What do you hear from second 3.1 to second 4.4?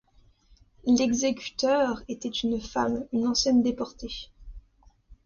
une ancienne déportée.